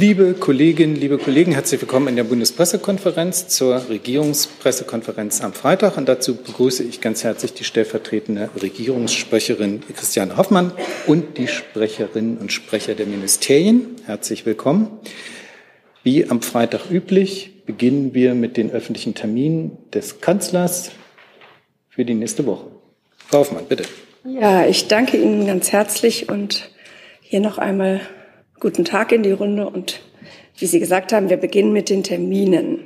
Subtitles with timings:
[0.00, 5.96] Liebe Kolleginnen, liebe Kollegen, herzlich willkommen in der Bundespressekonferenz zur Regierungspressekonferenz am Freitag.
[5.96, 10.70] Und dazu begrüße ich ganz herzlich die stellvertretende Regierungssprecherin Christiane Hoffmann
[11.08, 13.96] und die Sprecherinnen und Sprecher der Ministerien.
[14.06, 15.00] Herzlich willkommen.
[16.04, 20.92] Wie am Freitag üblich beginnen wir mit den öffentlichen Terminen des Kanzlers
[21.88, 22.66] für die nächste Woche.
[23.26, 23.82] Frau Hoffmann, bitte.
[24.22, 26.70] Ja, ich danke Ihnen ganz herzlich und
[27.20, 28.00] hier noch einmal
[28.60, 30.00] Guten Tag in die Runde und
[30.58, 32.80] wie Sie gesagt haben, wir beginnen mit den Terminen.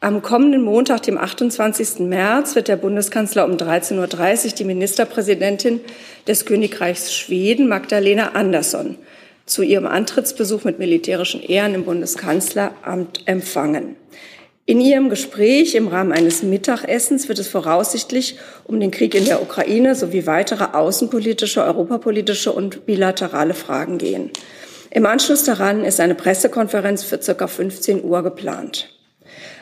[0.00, 1.98] Am kommenden Montag, dem 28.
[1.98, 5.80] März, wird der Bundeskanzler um 13.30 Uhr die Ministerpräsidentin
[6.26, 8.96] des Königreichs Schweden, Magdalena Andersson,
[9.44, 13.96] zu ihrem Antrittsbesuch mit militärischen Ehren im Bundeskanzleramt empfangen.
[14.64, 19.42] In ihrem Gespräch im Rahmen eines Mittagessens wird es voraussichtlich um den Krieg in der
[19.42, 24.30] Ukraine sowie weitere außenpolitische, europapolitische und bilaterale Fragen gehen.
[24.90, 28.88] Im Anschluss daran ist eine Pressekonferenz für circa 15 Uhr geplant.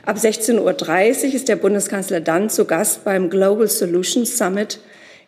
[0.05, 4.79] Ab 16.30 Uhr ist der Bundeskanzler dann zu Gast beim Global Solutions Summit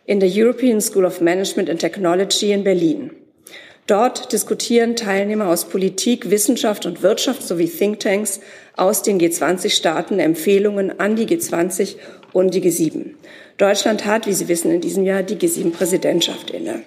[0.05, 3.11] in der European School of Management and Technology in Berlin.
[3.87, 8.39] Dort diskutieren Teilnehmer aus Politik, Wissenschaft und Wirtschaft sowie Thinktanks
[8.77, 11.95] aus den G20-Staaten Empfehlungen an die G20
[12.31, 13.15] und die G7.
[13.57, 16.83] Deutschland hat, wie Sie wissen, in diesem Jahr die G7-Präsidentschaft inne.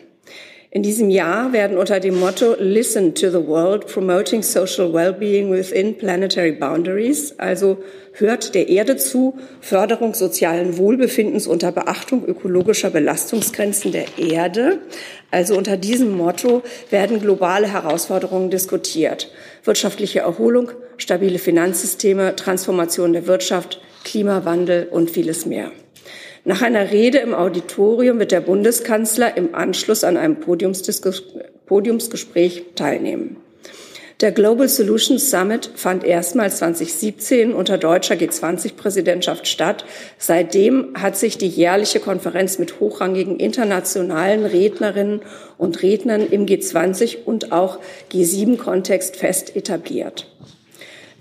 [0.75, 5.99] In diesem Jahr werden unter dem Motto Listen to the World, Promoting Social Wellbeing Within
[5.99, 7.77] Planetary Boundaries, also
[8.15, 14.79] hört der Erde zu, Förderung sozialen Wohlbefindens unter Beachtung ökologischer Belastungsgrenzen der Erde.
[15.31, 19.31] Also unter diesem Motto werden globale Herausforderungen diskutiert.
[19.65, 25.71] Wirtschaftliche Erholung, stabile Finanzsysteme, Transformation der Wirtschaft, Klimawandel und vieles mehr.
[26.45, 33.37] Nach einer Rede im Auditorium wird der Bundeskanzler im Anschluss an einem Podiumsgespräch teilnehmen.
[34.21, 39.85] Der Global Solutions Summit fand erstmals 2017 unter deutscher G20-Präsidentschaft statt.
[40.19, 45.23] Seitdem hat sich die jährliche Konferenz mit hochrangigen internationalen Rednerinnen
[45.59, 47.79] und Rednern im G20 und auch
[48.13, 50.27] G7-Kontext fest etabliert.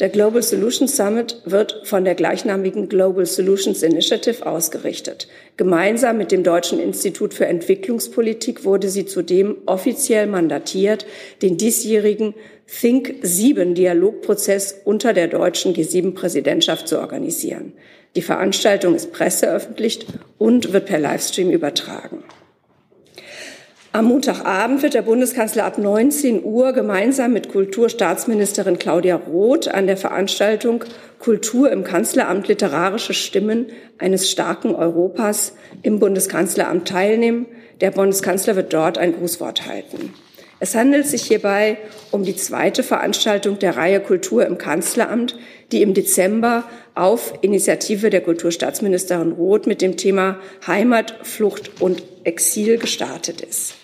[0.01, 5.27] Der Global Solutions Summit wird von der gleichnamigen Global Solutions Initiative ausgerichtet.
[5.57, 11.05] Gemeinsam mit dem Deutschen Institut für Entwicklungspolitik wurde sie zudem offiziell mandatiert,
[11.43, 12.33] den diesjährigen
[12.65, 17.73] Think 7 Dialogprozess unter der deutschen G7-Präsidentschaft zu organisieren.
[18.15, 20.07] Die Veranstaltung ist presseöffentlicht
[20.39, 22.23] und wird per Livestream übertragen.
[23.93, 29.97] Am Montagabend wird der Bundeskanzler ab 19 Uhr gemeinsam mit Kulturstaatsministerin Claudia Roth an der
[29.97, 30.85] Veranstaltung
[31.19, 33.65] Kultur im Kanzleramt literarische Stimmen
[33.97, 37.47] eines starken Europas im Bundeskanzleramt teilnehmen.
[37.81, 40.13] Der Bundeskanzler wird dort ein Grußwort halten.
[40.61, 41.77] Es handelt sich hierbei
[42.11, 45.37] um die zweite Veranstaltung der Reihe Kultur im Kanzleramt,
[45.73, 46.63] die im Dezember
[46.95, 53.80] auf Initiative der Kulturstaatsministerin Roth mit dem Thema Heimat, Flucht und Exil gestartet ist.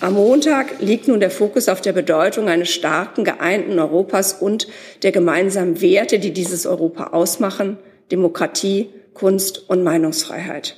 [0.00, 4.68] Am Montag liegt nun der Fokus auf der Bedeutung eines starken, geeinten Europas und
[5.02, 7.78] der gemeinsamen Werte, die dieses Europa ausmachen,
[8.12, 10.76] Demokratie, Kunst und Meinungsfreiheit.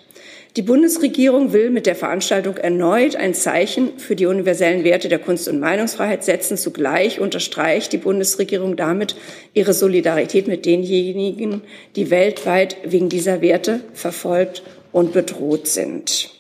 [0.56, 5.49] Die Bundesregierung will mit der Veranstaltung erneut ein Zeichen für die universellen Werte der Kunst-
[5.49, 6.56] und Meinungsfreiheit setzen.
[6.56, 9.17] Zugleich unterstreicht die Bundesregierung damit
[9.53, 11.62] ihre Solidarität mit denjenigen,
[11.97, 14.62] die weltweit wegen dieser Werte verfolgt
[14.93, 16.38] und bedroht sind.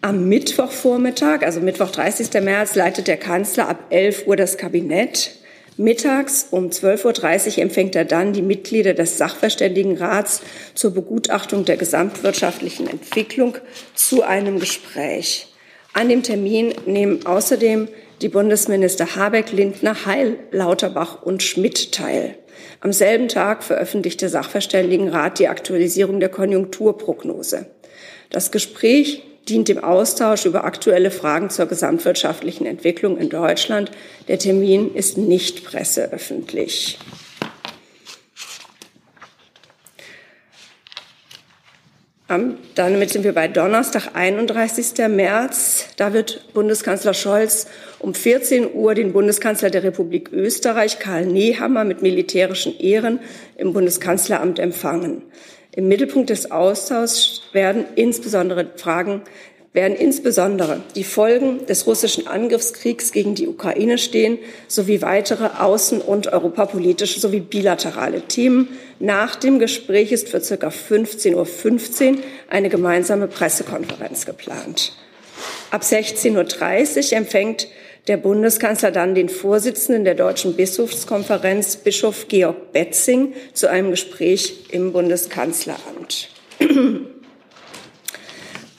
[0.00, 2.40] Am Mittwochvormittag, also Mittwoch 30.
[2.40, 5.32] März, leitet der Kanzler ab 11 Uhr das Kabinett.
[5.76, 10.42] Mittags um 12.30 Uhr empfängt er dann die Mitglieder des Sachverständigenrats
[10.74, 13.58] zur Begutachtung der gesamtwirtschaftlichen Entwicklung
[13.94, 15.48] zu einem Gespräch.
[15.94, 17.88] An dem Termin nehmen außerdem
[18.22, 22.36] die Bundesminister Habeck, Lindner, Heil, Lauterbach und Schmidt teil.
[22.80, 27.66] Am selben Tag veröffentlicht der Sachverständigenrat die Aktualisierung der Konjunkturprognose.
[28.30, 33.90] Das Gespräch dient dem Austausch über aktuelle Fragen zur gesamtwirtschaftlichen Entwicklung in Deutschland.
[34.28, 36.98] Der Termin ist nicht presseöffentlich.
[42.74, 45.08] Damit sind wir bei Donnerstag, 31.
[45.08, 45.86] März.
[45.96, 47.68] Da wird Bundeskanzler Scholz
[48.00, 53.20] um 14 Uhr den Bundeskanzler der Republik Österreich, Karl Nehammer, mit militärischen Ehren
[53.56, 55.22] im Bundeskanzleramt empfangen.
[55.78, 59.22] Im Mittelpunkt des Austauschs werden insbesondere Fragen
[59.72, 66.32] werden insbesondere die Folgen des russischen Angriffskriegs gegen die Ukraine stehen, sowie weitere außen- und
[66.32, 68.76] europapolitische sowie bilaterale Themen.
[68.98, 70.66] Nach dem Gespräch ist für ca.
[70.66, 72.18] 15.15 .15 Uhr
[72.50, 74.94] eine gemeinsame Pressekonferenz geplant.
[75.70, 77.68] Ab 16.30 Uhr empfängt
[78.08, 84.92] der Bundeskanzler dann den Vorsitzenden der Deutschen Bischofskonferenz, Bischof Georg Betzing, zu einem Gespräch im
[84.92, 86.30] Bundeskanzleramt.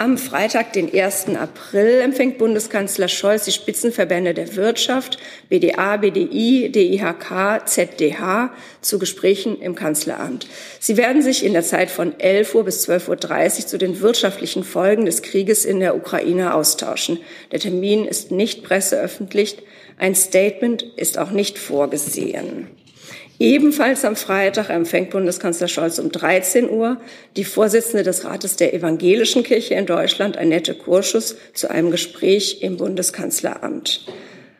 [0.02, 1.36] Am Freitag, den 1.
[1.36, 5.18] April, empfängt Bundeskanzler Scholz die Spitzenverbände der Wirtschaft,
[5.50, 10.48] BDA, BDI, DIHK, ZDH zu Gesprächen im Kanzleramt.
[10.80, 13.10] Sie werden sich in der Zeit von 11 Uhr bis 12.30
[13.64, 17.20] Uhr zu den wirtschaftlichen Folgen des Krieges in der Ukraine austauschen.
[17.52, 19.58] Der Termin ist nicht presseöffentlich.
[19.98, 22.70] Ein Statement ist auch nicht vorgesehen.
[23.40, 26.98] Ebenfalls am Freitag empfängt Bundeskanzler Scholz um 13 Uhr
[27.38, 32.76] die Vorsitzende des Rates der Evangelischen Kirche in Deutschland, Annette Kurschus, zu einem Gespräch im
[32.76, 34.06] Bundeskanzleramt.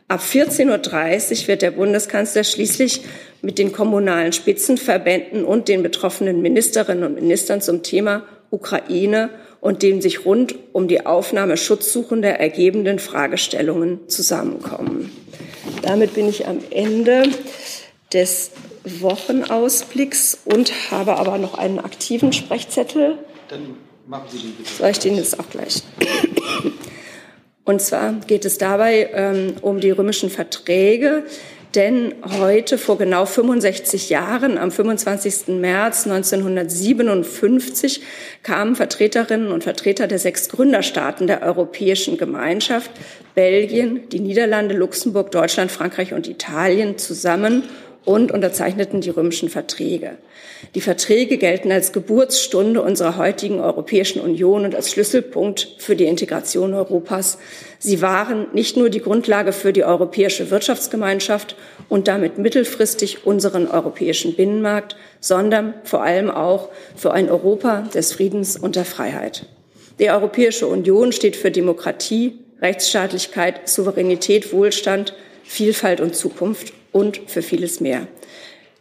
[0.08, 3.02] Ab 14.30 Uhr wird der Bundeskanzler schließlich
[3.42, 9.30] mit den kommunalen Spitzenverbänden und den betroffenen Ministerinnen und Ministern zum Thema Ukraine
[9.60, 15.12] und den sich rund um die Aufnahme Schutzsuchender ergebenden Fragestellungen zusammenkommen.
[15.82, 17.24] Damit bin ich am Ende
[18.14, 18.52] des
[19.02, 23.18] Wochenausblicks und habe aber noch einen aktiven Sprechzettel.
[23.48, 23.76] Dann
[24.08, 24.70] machen Sie den bitte.
[24.70, 25.84] Soll ich den jetzt auch gleich?
[27.66, 31.24] Und zwar geht es dabei ähm, um die römischen Verträge,
[31.76, 35.50] denn heute vor genau 65 Jahren, am 25.
[35.50, 38.02] März 1957,
[38.42, 42.90] kamen Vertreterinnen und Vertreter der sechs Gründerstaaten der Europäischen Gemeinschaft,
[43.36, 47.62] Belgien, die Niederlande, Luxemburg, Deutschland, Frankreich und Italien zusammen
[48.06, 50.18] und unterzeichneten die römischen Verträge.
[50.76, 56.74] Die Verträge gelten als Geburtsstunde unserer heutigen Europäischen Union und als Schlüsselpunkt für die Integration
[56.74, 57.38] Europas.
[57.78, 61.56] Sie waren nicht nur die Grundlage für die europäische Wirtschaftsgemeinschaft
[61.88, 68.58] und damit mittelfristig unseren europäischen Binnenmarkt, sondern vor allem auch für ein Europa des Friedens
[68.58, 69.46] und der Freiheit.
[70.00, 75.14] Die Europäische Union steht für Demokratie, Rechtsstaatlichkeit, Souveränität, Wohlstand,
[75.44, 78.08] Vielfalt und Zukunft und für vieles mehr.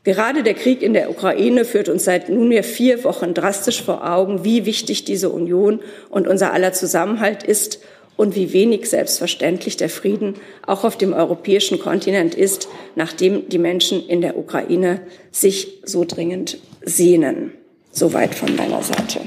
[0.05, 4.45] Gerade der Krieg in der Ukraine führt uns seit nunmehr vier Wochen drastisch vor Augen,
[4.45, 7.81] wie wichtig diese Union und unser aller Zusammenhalt ist
[8.17, 10.35] und wie wenig selbstverständlich der Frieden
[10.67, 15.01] auch auf dem europäischen Kontinent ist, nachdem die Menschen in der Ukraine
[15.31, 17.53] sich so dringend sehnen.
[17.91, 19.21] Soweit von meiner Seite.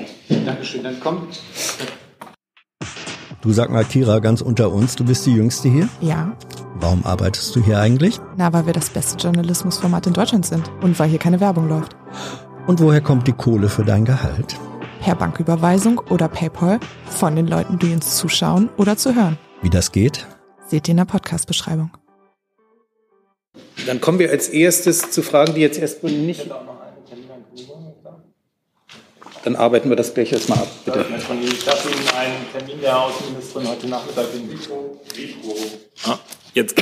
[0.45, 0.83] Dankeschön.
[0.83, 1.39] Dann kommt.
[3.41, 5.89] Du sag mal, Kira, ganz unter uns, du bist die Jüngste hier?
[5.99, 6.37] Ja.
[6.75, 8.19] Warum arbeitest du hier eigentlich?
[8.37, 11.95] Na, weil wir das beste Journalismusformat in Deutschland sind und weil hier keine Werbung läuft.
[12.67, 14.59] Und woher kommt die Kohle für dein Gehalt?
[15.01, 19.39] Per Banküberweisung oder PayPal von den Leuten, die uns zuschauen oder zu hören.
[19.63, 20.27] Wie das geht?
[20.67, 21.89] Seht ihr in der Podcast-Beschreibung.
[23.87, 26.47] Dann kommen wir als erstes zu Fragen, die jetzt erstmal nicht.
[29.43, 30.67] Dann arbeiten wir das gleich erstmal ab.
[30.85, 31.05] Bitte.
[31.43, 35.01] Ich darf Ihnen einen Termin der Außenministerin heute Nachmittag in Vico.
[36.05, 36.19] Ah.
[36.53, 36.75] Jetzt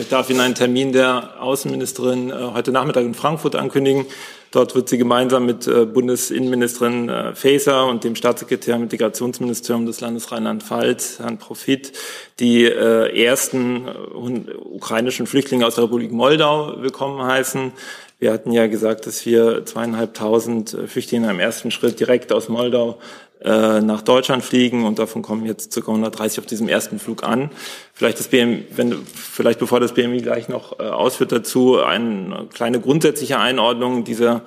[0.00, 4.06] ich darf Ihnen einen Termin der Außenministerin äh, heute Nachmittag in Frankfurt ankündigen.
[4.52, 10.00] Dort wird sie gemeinsam mit äh, Bundesinnenministerin äh, Faeser und dem Staatssekretär im Integrationsministerium des
[10.00, 11.92] Landes Rheinland-Pfalz, Herrn Profit,
[12.40, 17.72] die ersten ukrainischen Flüchtlinge aus der Republik Moldau willkommen heißen.
[18.18, 22.98] Wir hatten ja gesagt, dass wir zweieinhalbtausend Flüchtlinge im ersten Schritt direkt aus Moldau
[23.42, 25.80] äh, nach Deutschland fliegen und davon kommen jetzt ca.
[25.82, 27.50] 130 auf diesem ersten Flug an.
[27.92, 32.80] Vielleicht das BMI, wenn, vielleicht bevor das BMI gleich noch äh, ausführt dazu, eine kleine
[32.80, 34.42] grundsätzliche Einordnung dieser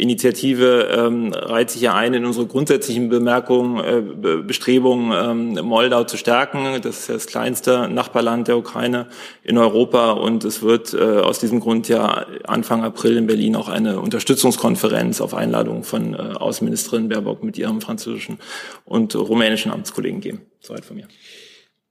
[0.00, 5.12] Initiative ähm, reiht sich ja ein in unsere grundsätzlichen Bemerkungen, äh, Bestrebungen,
[5.58, 6.80] ähm, Moldau zu stärken.
[6.82, 9.06] Das ist ja das kleinste Nachbarland der Ukraine
[9.44, 13.68] in Europa und es wird äh, aus diesem Grund ja Anfang April in Berlin auch
[13.68, 18.38] eine Unterstützungskonferenz auf Einladung von äh, Außenministerin Baerbock mit ihrem französischen
[18.84, 20.40] und rumänischen Amtskollegen geben.
[20.60, 21.06] Soweit von mir.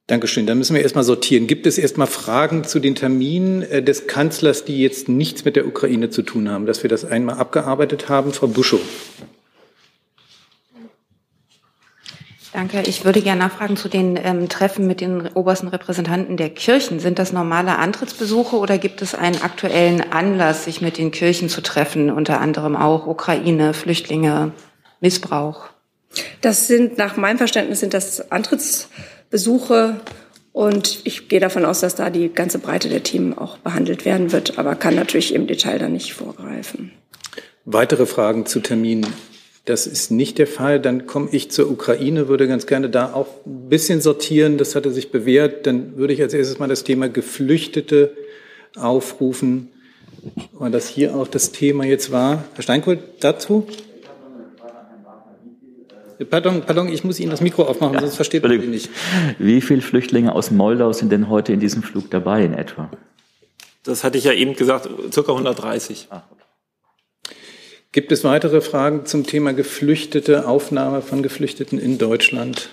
[0.09, 0.47] Dankeschön.
[0.47, 1.45] Dann müssen wir erstmal sortieren.
[1.45, 5.67] Gibt es erstmal Fragen zu den Terminen äh, des Kanzlers, die jetzt nichts mit der
[5.67, 8.33] Ukraine zu tun haben, dass wir das einmal abgearbeitet haben?
[8.33, 8.81] Frau Buschow.
[12.53, 12.81] Danke.
[12.87, 16.99] Ich würde gerne nachfragen zu den ähm, Treffen mit den obersten Repräsentanten der Kirchen.
[16.99, 21.61] Sind das normale Antrittsbesuche oder gibt es einen aktuellen Anlass, sich mit den Kirchen zu
[21.61, 24.53] treffen, unter anderem auch Ukraine, Flüchtlinge,
[25.01, 25.65] Missbrauch?
[26.41, 29.99] Das sind nach meinem Verständnis sind das Antrittsbesuche Besuche.
[30.51, 34.31] Und ich gehe davon aus, dass da die ganze Breite der Themen auch behandelt werden
[34.31, 36.91] wird, aber kann natürlich im Detail da nicht vorgreifen.
[37.65, 39.05] Weitere Fragen zu Terminen?
[39.65, 40.79] Das ist nicht der Fall.
[40.79, 44.57] Dann komme ich zur Ukraine, würde ganz gerne da auch ein bisschen sortieren.
[44.57, 45.67] Das hatte sich bewährt.
[45.67, 48.11] Dann würde ich als erstes mal das Thema Geflüchtete
[48.75, 49.69] aufrufen,
[50.53, 52.45] weil das hier auch das Thema jetzt war.
[52.55, 53.67] Herr Steinkohl, dazu?
[56.25, 58.89] Pardon, pardon, ich muss Ihnen das Mikro aufmachen, ja, sonst versteht man Sie nicht.
[59.37, 62.89] Wie viele Flüchtlinge aus Moldau sind denn heute in diesem Flug dabei in etwa?
[63.83, 66.07] Das hatte ich ja eben gesagt, circa 130.
[66.09, 66.23] Ah,
[67.91, 72.69] Gibt es weitere Fragen zum Thema Geflüchtete, Aufnahme von Geflüchteten in Deutschland?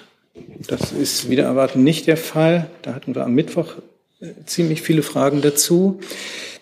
[0.66, 2.68] Das ist wieder erwarten nicht der Fall.
[2.82, 3.76] Da hatten wir am Mittwoch
[4.20, 6.00] äh, ziemlich viele Fragen dazu.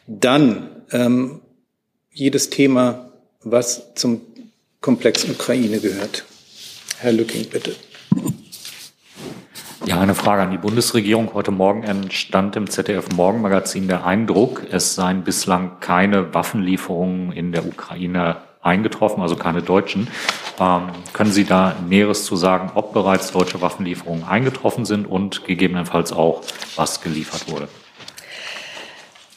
[0.06, 1.40] Dann ähm,
[2.12, 3.10] jedes Thema,
[3.42, 4.20] was zum
[4.80, 6.24] Komplex Ukraine gehört.
[7.04, 7.76] Herr Lücking, bitte.
[9.84, 11.34] Ja, eine Frage an die Bundesregierung.
[11.34, 17.66] Heute Morgen entstand im ZDF Morgenmagazin der Eindruck, es seien bislang keine Waffenlieferungen in der
[17.66, 20.08] Ukraine eingetroffen, also keine deutschen.
[20.58, 26.10] Ähm, können Sie da Näheres zu sagen, ob bereits deutsche Waffenlieferungen eingetroffen sind und gegebenenfalls
[26.10, 26.40] auch,
[26.76, 27.68] was geliefert wurde?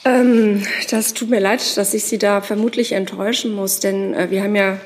[0.05, 4.41] Ähm, das tut mir leid, dass ich Sie da vermutlich enttäuschen muss, denn äh, wir
[4.41, 4.77] haben ja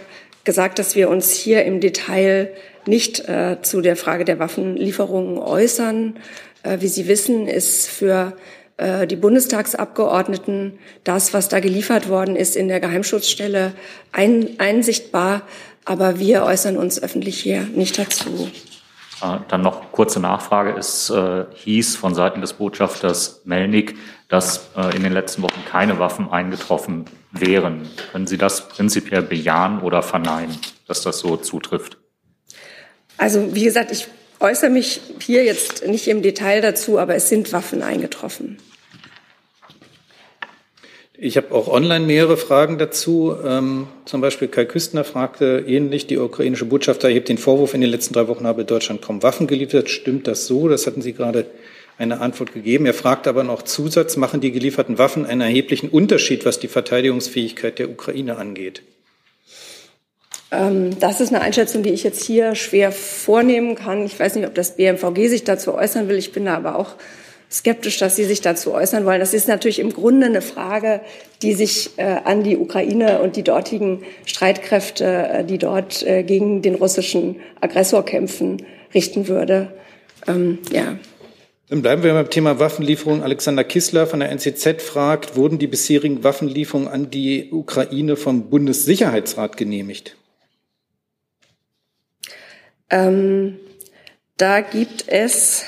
[0.43, 2.51] gesagt, dass wir uns hier im Detail
[2.88, 6.17] nicht äh, zu der Frage der Waffenlieferungen äußern.
[6.63, 8.33] Äh, wie Sie wissen, ist für
[8.77, 13.73] äh, die Bundestagsabgeordneten das, was da geliefert worden ist, in der Geheimschutzstelle
[14.11, 15.43] ein, einsichtbar.
[15.85, 18.50] Aber wir äußern uns öffentlich hier nicht dazu.
[19.21, 20.75] Äh, dann noch kurze Nachfrage.
[20.77, 23.97] Es äh, hieß von Seiten des Botschafters Melnik,
[24.29, 27.88] dass äh, in den letzten Wochen keine Waffen eingetroffen wären.
[28.11, 30.57] Können Sie das prinzipiell bejahen oder verneinen,
[30.88, 32.00] dass das so zutrifft?
[33.22, 34.08] Also wie gesagt, ich
[34.40, 38.58] äußere mich hier jetzt nicht im Detail dazu, aber es sind Waffen eingetroffen.
[41.20, 43.36] Ich habe auch online mehrere Fragen dazu.
[43.46, 47.92] Ähm, zum Beispiel Kai Küstner fragte ähnlich, die ukrainische Botschaft erhebt den Vorwurf, in den
[47.92, 49.92] letzten drei Wochen habe Deutschland kaum Waffen geliefert.
[49.92, 50.68] Stimmt das so?
[50.68, 51.46] Das hatten Sie gerade
[52.00, 52.88] eine Antwort gegeben.
[52.88, 57.78] Er fragt aber noch Zusatz, machen die gelieferten Waffen einen erheblichen Unterschied, was die Verteidigungsfähigkeit
[57.78, 58.82] der Ukraine angeht?
[60.51, 64.05] Ähm, das ist eine Einschätzung, die ich jetzt hier schwer vornehmen kann.
[64.05, 66.17] Ich weiß nicht, ob das BMVG sich dazu äußern will.
[66.17, 66.96] Ich bin da aber auch
[67.50, 69.20] skeptisch, dass Sie sich dazu äußern wollen.
[69.20, 71.01] Das ist natürlich im Grunde eine Frage,
[71.41, 76.62] die sich äh, an die Ukraine und die dortigen Streitkräfte, äh, die dort äh, gegen
[76.62, 79.74] den russischen Aggressor kämpfen, richten würde.
[80.27, 80.98] Ähm, ja.
[81.70, 83.24] Dann bleiben wir beim Thema Waffenlieferung.
[83.24, 89.55] Alexander Kissler von der NZZ fragt, wurden die bisherigen Waffenlieferungen an die Ukraine vom Bundessicherheitsrat
[89.55, 90.17] genehmigt?
[92.91, 93.57] Ähm,
[94.38, 95.63] da gibt es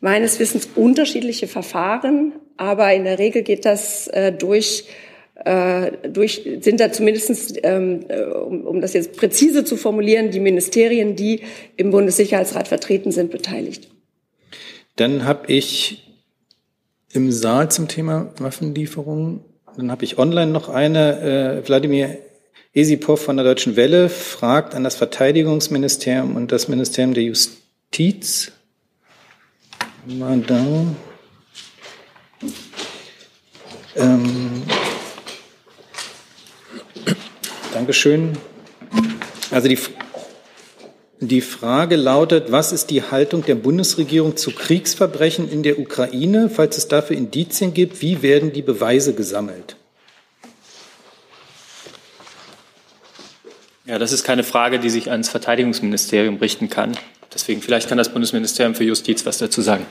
[0.00, 4.84] meines Wissens unterschiedliche Verfahren, aber in der Regel geht das äh, durch
[5.44, 10.40] äh, durch, sind da zumindest, ähm, äh, um, um das jetzt präzise zu formulieren, die
[10.40, 11.40] Ministerien, die
[11.76, 13.88] im Bundessicherheitsrat vertreten sind, beteiligt.
[14.96, 16.14] Dann habe ich
[17.12, 19.40] im Saal zum Thema Waffenlieferungen,
[19.76, 22.18] dann habe ich online noch eine, äh, Wladimir
[22.72, 28.52] Esipov von der Deutschen Welle fragt an das Verteidigungsministerium und das Ministerium der Justiz.
[30.06, 30.86] Mal da.
[33.96, 34.62] Ähm,
[37.74, 38.38] Dankeschön.
[39.50, 39.78] Also die
[41.22, 46.48] die Frage lautet, was ist die Haltung der Bundesregierung zu Kriegsverbrechen in der Ukraine?
[46.48, 49.76] Falls es dafür Indizien gibt, wie werden die Beweise gesammelt?
[53.90, 56.96] Ja, das ist keine Frage, die sich ans Verteidigungsministerium richten kann.
[57.34, 59.84] Deswegen vielleicht kann das Bundesministerium für Justiz was dazu sagen.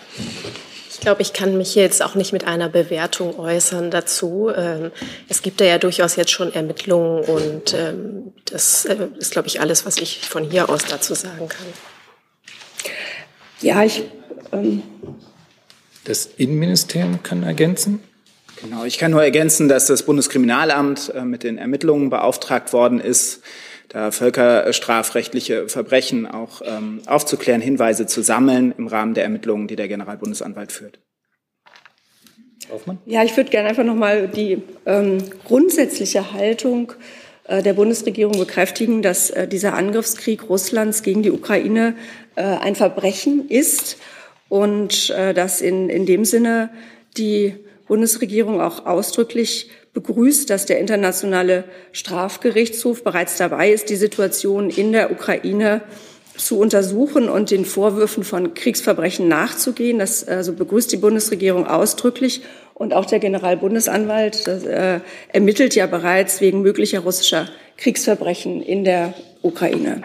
[0.89, 4.51] Ich glaube, ich kann mich hier jetzt auch nicht mit einer Bewertung äußern dazu.
[4.55, 4.91] Ähm,
[5.27, 9.59] es gibt da ja durchaus jetzt schon Ermittlungen und ähm, das äh, ist, glaube ich,
[9.59, 11.67] alles, was ich von hier aus dazu sagen kann.
[13.59, 14.03] Ja, ich.
[14.53, 14.81] Ähm
[16.05, 18.01] das Innenministerium kann ergänzen.
[18.61, 23.41] Genau, ich kann nur ergänzen, dass das Bundeskriminalamt äh, mit den Ermittlungen beauftragt worden ist
[23.89, 29.87] da völkerstrafrechtliche Verbrechen auch ähm, aufzuklären, Hinweise zu sammeln im Rahmen der Ermittlungen, die der
[29.87, 30.99] Generalbundesanwalt führt.
[32.71, 32.99] Hoffmann?
[33.05, 36.93] Ja, ich würde gerne einfach noch mal die ähm, grundsätzliche Haltung
[37.45, 41.95] äh, der Bundesregierung bekräftigen, dass äh, dieser Angriffskrieg Russlands gegen die Ukraine
[42.35, 43.97] äh, ein Verbrechen ist
[44.49, 46.69] und äh, dass in, in dem Sinne
[47.17, 47.55] die
[47.89, 55.11] Bundesregierung auch ausdrücklich begrüßt, dass der Internationale Strafgerichtshof bereits dabei ist, die Situation in der
[55.11, 55.81] Ukraine
[56.37, 59.99] zu untersuchen und den Vorwürfen von Kriegsverbrechen nachzugehen.
[59.99, 62.43] Das also begrüßt die Bundesregierung ausdrücklich.
[62.75, 65.01] Und auch der Generalbundesanwalt äh,
[65.33, 70.03] ermittelt ja bereits wegen möglicher russischer Kriegsverbrechen in der Ukraine.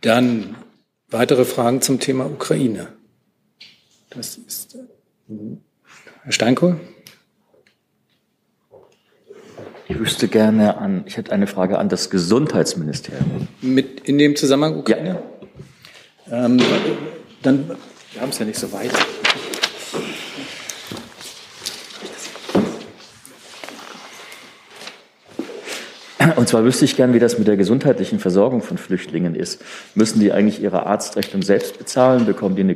[0.00, 0.56] Dann
[1.08, 2.95] weitere Fragen zum Thema Ukraine.
[4.16, 4.78] Das ist
[6.22, 6.80] Herr Steinkohl?
[9.88, 13.46] Ich wüsste gerne an, ich hätte eine Frage an das Gesundheitsministerium.
[13.60, 15.22] Mit in dem Zusammenhang Ukraine?
[16.30, 16.46] Ja.
[16.46, 16.58] Ähm,
[17.42, 17.68] dann,
[18.12, 18.90] wir haben es ja nicht so weit.
[26.36, 29.62] Und zwar wüsste ich gern, wie das mit der gesundheitlichen Versorgung von Flüchtlingen ist.
[29.94, 32.26] Müssen die eigentlich ihre Arztrechnung selbst bezahlen?
[32.26, 32.74] Bekommen die eine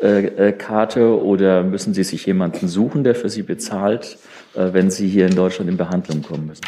[0.00, 4.18] Gesundheitskarte oder müssen sie sich jemanden suchen, der für sie bezahlt,
[4.54, 6.64] äh, wenn sie hier in Deutschland in Behandlung kommen müssen?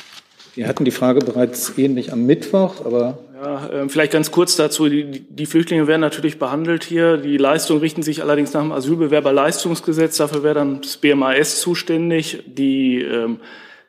[0.54, 4.88] Wir hatten die Frage bereits ähnlich am Mittwoch, aber ja, ähm, vielleicht ganz kurz dazu.
[4.88, 7.16] Die, die, Flüchtlinge werden natürlich behandelt hier.
[7.16, 10.18] Die Leistungen richten sich allerdings nach dem Asylbewerberleistungsgesetz.
[10.18, 12.44] Dafür wäre dann das BMAS zuständig.
[12.46, 13.38] Die ähm,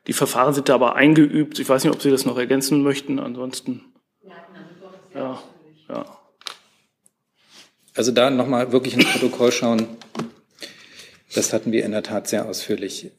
[0.08, 1.60] die Verfahren sind da aber eingeübt.
[1.60, 3.20] Ich weiß nicht, ob Sie das noch ergänzen möchten.
[3.20, 3.82] Ansonsten.
[5.14, 5.40] Ja,
[5.90, 6.06] ja.
[7.96, 9.88] Also da nochmal wirklich ins Protokoll schauen.
[11.34, 13.12] Das hatten wir in der Tat sehr ausführlich.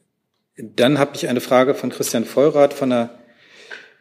[0.57, 3.17] Dann habe ich eine Frage von Christian Vollrath von der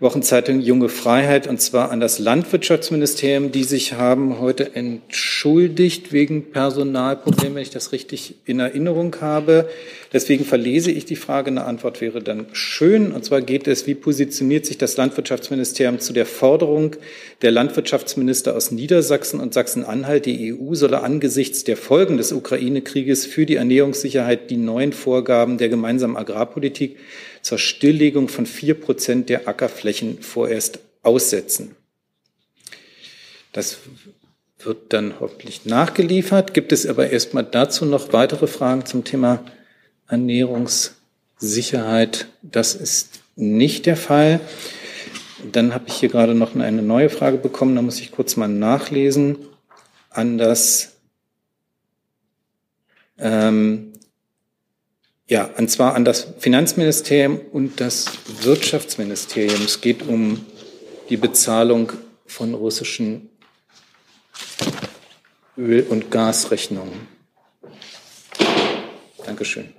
[0.01, 7.55] Wochenzeitung Junge Freiheit und zwar an das Landwirtschaftsministerium, die sich haben heute entschuldigt wegen Personalproblemen,
[7.55, 9.69] wenn ich das richtig in Erinnerung habe.
[10.13, 11.51] Deswegen verlese ich die Frage.
[11.51, 13.13] Eine Antwort wäre dann schön.
[13.13, 16.97] Und zwar geht es, wie positioniert sich das Landwirtschaftsministerium zu der Forderung
[17.43, 23.47] der Landwirtschaftsminister aus Niedersachsen und Sachsen-Anhalt, die EU solle angesichts der Folgen des Ukraine-Krieges für
[23.47, 26.97] die Ernährungssicherheit die neuen Vorgaben der gemeinsamen Agrarpolitik
[27.45, 31.77] zur Stilllegung von vier Prozent der Ackerflächen vorerst aussetzen.
[33.53, 33.79] Das
[34.59, 36.55] wird dann hoffentlich nachgeliefert.
[36.55, 39.45] Gibt es aber erstmal dazu noch weitere Fragen zum Thema
[40.09, 42.29] Ernährungssicherheit?
[42.41, 44.41] Das ist nicht der Fall.
[45.53, 48.49] Dann habe ich hier gerade noch eine neue Frage bekommen, da muss ich kurz mal
[48.49, 49.37] nachlesen
[50.09, 50.93] an das
[53.19, 53.93] ähm,
[55.27, 58.07] ja, und zwar an das Finanzministerium und das
[58.43, 59.63] Wirtschaftsministerium.
[59.63, 60.45] Es geht um
[61.09, 61.93] die Bezahlung
[62.27, 63.31] von russischen
[65.57, 67.09] Öl- und Gasrechnungen.
[69.25, 69.73] Dankeschön.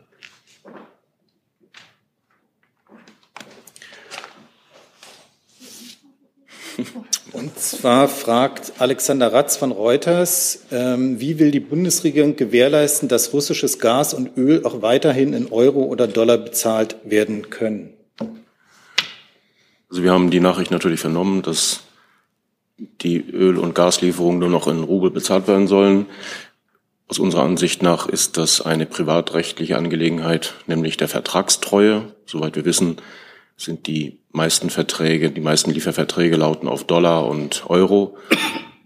[7.35, 13.79] Und zwar fragt Alexander Ratz von Reuters, ähm, wie will die Bundesregierung gewährleisten, dass russisches
[13.79, 17.93] Gas und Öl auch weiterhin in Euro oder Dollar bezahlt werden können?
[19.89, 21.81] Also wir haben die Nachricht natürlich vernommen, dass
[22.77, 26.05] die Öl- und Gaslieferungen nur noch in Rubel bezahlt werden sollen.
[27.09, 32.15] Aus unserer Ansicht nach ist das eine privatrechtliche Angelegenheit, nämlich der Vertragstreue.
[32.25, 32.95] Soweit wir wissen,
[33.57, 38.17] sind die meisten Verträge, die meisten Lieferverträge lauten auf Dollar und Euro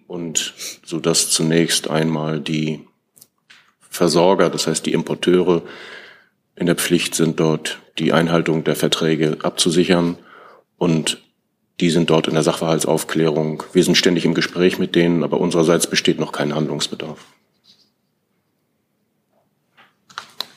[0.07, 0.53] und
[0.85, 2.87] so dass zunächst einmal die
[3.89, 5.63] Versorger, das heißt die Importeure,
[6.55, 10.17] in der Pflicht sind, dort die Einhaltung der Verträge abzusichern
[10.77, 11.21] und
[11.79, 13.63] die sind dort in der Sachverhaltsaufklärung.
[13.71, 17.19] Wir sind ständig im Gespräch mit denen, aber unsererseits besteht noch kein Handlungsbedarf.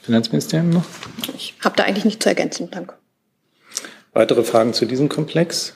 [0.03, 0.85] Finanzministerium noch?
[1.37, 2.69] Ich habe da eigentlich nichts zu ergänzen.
[2.71, 2.95] Danke.
[4.13, 5.75] Weitere Fragen zu diesem Komplex?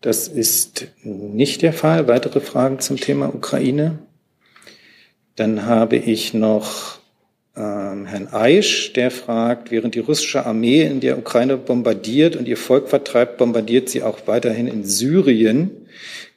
[0.00, 2.08] Das ist nicht der Fall.
[2.08, 3.98] Weitere Fragen zum Thema Ukraine?
[5.36, 6.98] Dann habe ich noch
[7.56, 12.56] ähm, Herrn Aisch, der fragt, während die russische Armee in der Ukraine bombardiert und ihr
[12.56, 15.70] Volk vertreibt, bombardiert sie auch weiterhin in Syrien.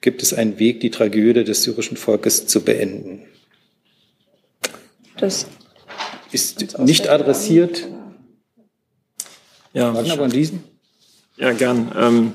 [0.01, 3.23] Gibt es einen Weg, die Tragödie des syrischen Volkes zu beenden?
[5.17, 5.47] Das
[6.32, 7.88] ist nicht adressiert
[9.73, 10.63] ja, Fragen aber an diesen?
[11.38, 11.91] Ja, gern.
[11.97, 12.34] Ähm,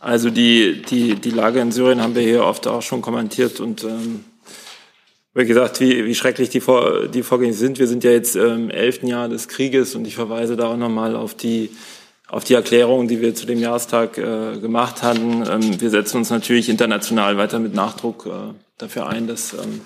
[0.00, 3.84] also die, die, die Lage in Syrien haben wir hier oft auch schon kommentiert und
[3.84, 4.24] ähm,
[5.34, 7.78] wie gesagt, wie, wie schrecklich die, Vor die Vorgänge sind.
[7.78, 11.16] Wir sind ja jetzt im elften Jahr des Krieges und ich verweise da auch nochmal
[11.16, 11.70] auf die,
[12.28, 15.44] auf die Erklärung, die wir zu dem Jahrestag äh, gemacht hatten.
[15.48, 19.80] Ähm, wir setzen uns natürlich international weiter mit Nachdruck äh, dafür ein, dass, ähm,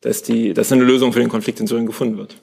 [0.00, 2.36] dass, die, dass eine Lösung für den Konflikt in Syrien gefunden wird.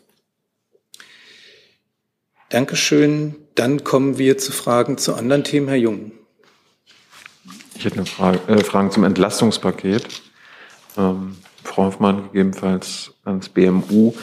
[2.53, 3.33] Dankeschön.
[3.55, 5.69] Dann kommen wir zu Fragen zu anderen Themen.
[5.69, 6.11] Herr Jung.
[7.75, 10.21] Ich hätte eine Frage, äh, Fragen zum Entlastungspaket.
[10.95, 14.13] Ähm, Frau Hoffmann, gegebenenfalls ans BMU.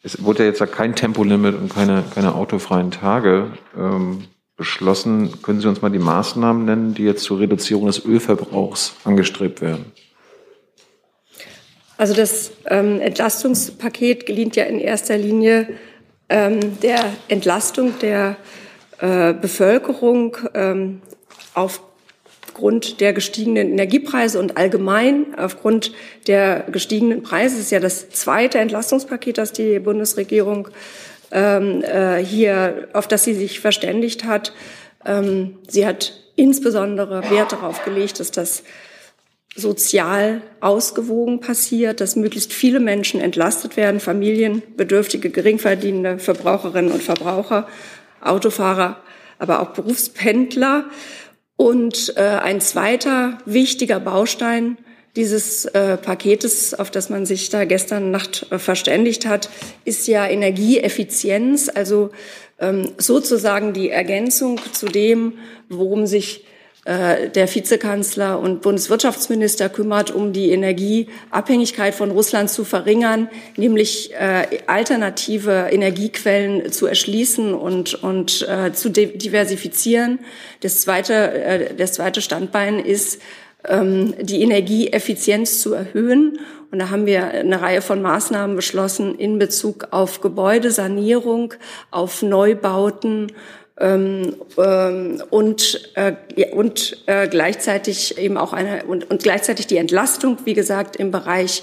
[0.00, 5.42] Es wurde ja jetzt ja kein Tempolimit und keine, keine autofreien Tage ähm, beschlossen.
[5.42, 9.86] Können Sie uns mal die Maßnahmen nennen, die jetzt zur Reduzierung des Ölverbrauchs angestrebt werden?
[11.96, 15.66] Also das ähm, Entlastungspaket gelient ja in erster Linie
[16.32, 18.36] ähm, der Entlastung der
[18.98, 21.02] äh, Bevölkerung ähm,
[21.52, 25.92] aufgrund der gestiegenen Energiepreise und allgemein aufgrund
[26.26, 27.56] der gestiegenen Preise.
[27.56, 30.68] Das ist ja das zweite Entlastungspaket, das die Bundesregierung
[31.32, 34.54] ähm, äh, hier, auf das sie sich verständigt hat.
[35.04, 38.62] Ähm, sie hat insbesondere Wert darauf gelegt, dass das
[39.54, 47.68] sozial ausgewogen passiert, dass möglichst viele Menschen entlastet werden, Familien, Bedürftige, Geringverdienende, Verbraucherinnen und Verbraucher,
[48.20, 49.00] Autofahrer,
[49.38, 50.86] aber auch Berufspendler.
[51.56, 54.78] Und äh, ein zweiter wichtiger Baustein
[55.16, 59.50] dieses äh, Paketes, auf das man sich da gestern Nacht äh, verständigt hat,
[59.84, 62.10] ist ja Energieeffizienz, also
[62.58, 65.34] ähm, sozusagen die Ergänzung zu dem,
[65.68, 66.46] worum sich
[66.84, 75.68] der Vizekanzler und Bundeswirtschaftsminister kümmert, um die Energieabhängigkeit von Russland zu verringern, nämlich äh, alternative
[75.70, 80.18] Energiequellen zu erschließen und, und äh, zu diversifizieren.
[80.60, 83.20] Das zweite, äh, das zweite Standbein ist,
[83.68, 86.40] ähm, die Energieeffizienz zu erhöhen.
[86.70, 91.54] Und da haben wir eine Reihe von Maßnahmen beschlossen in Bezug auf Gebäudesanierung,
[91.90, 93.30] auf Neubauten,
[93.78, 96.14] ähm, ähm, und, äh,
[96.52, 101.62] und äh, gleichzeitig eben auch eine und, und gleichzeitig die Entlastung, wie gesagt, im Bereich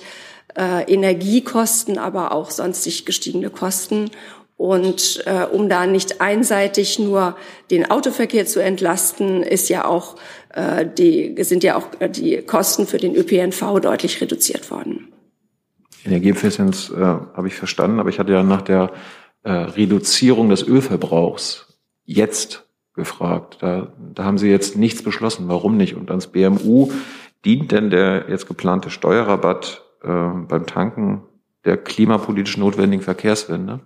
[0.58, 4.12] äh, Energiekosten, aber auch sonstig gestiegene Kosten.
[4.58, 7.38] Und äh, um da nicht einseitig nur
[7.72, 10.17] den Autoverkehr zu entlasten, ist ja auch
[10.54, 15.08] äh, die sind ja auch die Kosten für den ÖPNV deutlich reduziert worden.
[16.06, 18.91] Energieeffizienz äh, habe ich verstanden, aber ich hatte ja nach der
[19.43, 21.68] äh, Reduzierung des Ölverbrauchs
[22.10, 23.58] jetzt gefragt.
[23.62, 25.48] Da, da haben Sie jetzt nichts beschlossen.
[25.48, 25.95] Warum nicht?
[25.95, 26.91] Und ans BMU
[27.45, 31.22] dient denn der jetzt geplante Steuerrabatt äh, beim Tanken
[31.65, 33.82] der klimapolitisch notwendigen Verkehrswende?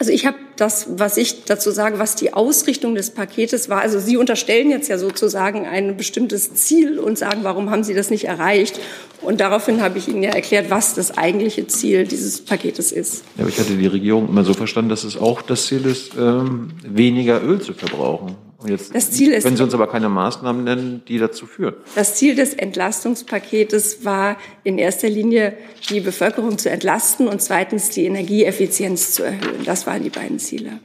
[0.00, 3.80] Also ich habe das, was ich dazu sage, was die Ausrichtung des Paketes war.
[3.80, 8.10] Also Sie unterstellen jetzt ja sozusagen ein bestimmtes Ziel und sagen, warum haben Sie das
[8.10, 8.78] nicht erreicht?
[9.22, 13.24] Und daraufhin habe ich Ihnen ja erklärt, was das eigentliche Ziel dieses Paketes ist.
[13.36, 16.12] Ja, aber ich hatte die Regierung immer so verstanden, dass es auch das Ziel ist,
[16.16, 18.36] ähm, weniger Öl zu verbrauchen.
[18.58, 21.76] Und jetzt das Ziel ist, können Sie uns aber keine Maßnahmen nennen, die dazu führen.
[21.94, 25.56] Das Ziel des Entlastungspaketes war in erster Linie,
[25.90, 29.64] die Bevölkerung zu entlasten und zweitens die Energieeffizienz zu erhöhen.
[29.64, 30.80] Das waren die beiden Ziele.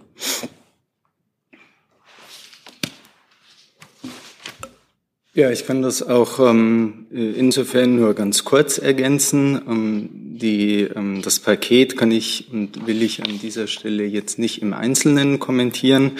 [5.35, 9.59] Ja, ich kann das auch ähm, insofern nur ganz kurz ergänzen.
[9.67, 14.61] Ähm, die, ähm, das Paket kann ich und will ich an dieser Stelle jetzt nicht
[14.61, 16.11] im Einzelnen kommentieren.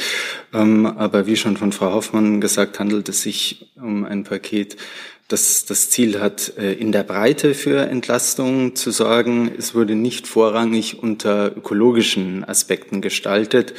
[0.52, 4.78] Ähm, aber wie schon von Frau Hoffmann gesagt, handelt es sich um ein Paket,
[5.28, 9.52] das das Ziel hat, äh, in der Breite für Entlastung zu sorgen.
[9.56, 13.76] Es wurde nicht vorrangig unter ökologischen Aspekten gestaltet,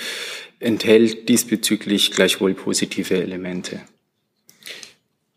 [0.60, 3.80] enthält diesbezüglich gleichwohl positive Elemente.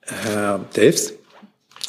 [0.08, 1.14] Herr Delfs,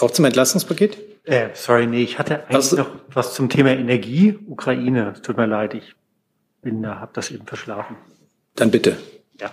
[0.01, 0.99] auch zum Entlastungspaket?
[1.25, 5.13] Äh, sorry, nee, ich hatte eigentlich also, noch was zum Thema Energie, Ukraine.
[5.15, 5.95] Es tut mir leid, ich
[6.63, 7.97] bin da, habe das eben verschlafen.
[8.55, 8.97] Dann bitte.
[9.41, 9.51] Ja.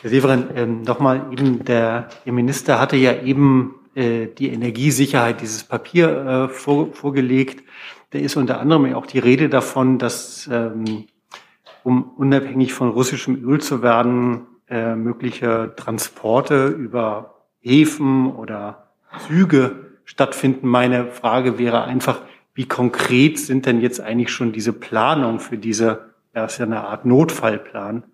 [0.00, 6.48] Herr Severin, ähm, nochmal eben, der Minister hatte ja eben äh, die Energiesicherheit, dieses Papier
[6.48, 7.64] äh, vor, vorgelegt.
[8.10, 11.06] Da ist unter anderem auch die Rede davon, dass ähm,
[11.84, 18.88] um unabhängig von russischem Öl zu werden, äh, mögliche Transporte über Häfen oder
[19.26, 20.68] Züge stattfinden.
[20.68, 22.20] Meine Frage wäre einfach,
[22.54, 26.84] wie konkret sind denn jetzt eigentlich schon diese Planungen für diese, ja, ist ja eine
[26.84, 28.04] Art Notfallplan.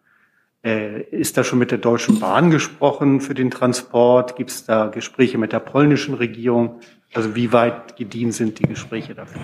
[0.64, 4.36] Äh, ist da schon mit der Deutschen Bahn gesprochen für den Transport?
[4.36, 6.80] Gibt es da Gespräche mit der polnischen Regierung?
[7.14, 9.40] Also wie weit gediehen sind die Gespräche dafür?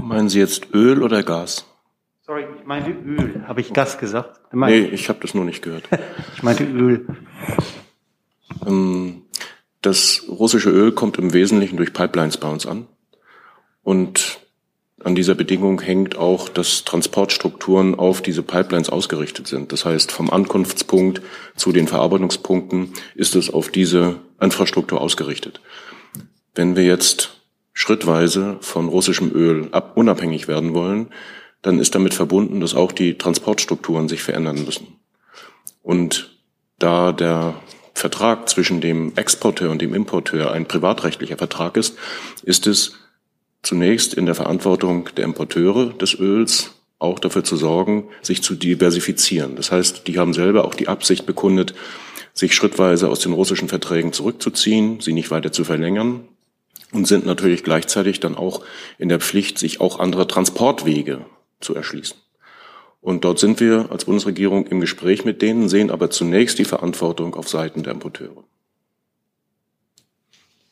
[0.00, 1.66] Meinen Sie jetzt Öl oder Gas?
[2.20, 3.42] Sorry, ich meinte Öl.
[3.48, 4.40] Habe ich Gas gesagt?
[4.52, 5.88] Nee, ich habe das nur nicht gehört.
[6.34, 7.06] ich meinte Öl.
[8.66, 9.21] Ähm,
[9.82, 12.86] das russische Öl kommt im Wesentlichen durch Pipelines bei uns an.
[13.82, 14.38] Und
[15.02, 19.72] an dieser Bedingung hängt auch, dass Transportstrukturen auf diese Pipelines ausgerichtet sind.
[19.72, 21.20] Das heißt, vom Ankunftspunkt
[21.56, 25.60] zu den Verarbeitungspunkten ist es auf diese Infrastruktur ausgerichtet.
[26.54, 27.40] Wenn wir jetzt
[27.72, 31.08] schrittweise von russischem Öl ab unabhängig werden wollen,
[31.62, 34.98] dann ist damit verbunden, dass auch die Transportstrukturen sich verändern müssen.
[35.82, 36.38] Und
[36.78, 37.54] da der
[37.94, 41.96] Vertrag zwischen dem Exporteur und dem Importeur ein privatrechtlicher Vertrag ist,
[42.42, 42.94] ist es
[43.62, 49.56] zunächst in der Verantwortung der Importeure des Öls auch dafür zu sorgen, sich zu diversifizieren.
[49.56, 51.74] Das heißt, die haben selber auch die Absicht bekundet,
[52.32, 56.28] sich schrittweise aus den russischen Verträgen zurückzuziehen, sie nicht weiter zu verlängern
[56.92, 58.64] und sind natürlich gleichzeitig dann auch
[58.98, 61.26] in der Pflicht, sich auch andere Transportwege
[61.60, 62.16] zu erschließen.
[63.02, 67.34] Und dort sind wir als Bundesregierung im Gespräch mit denen, sehen aber zunächst die Verantwortung
[67.34, 68.44] auf Seiten der Importeure.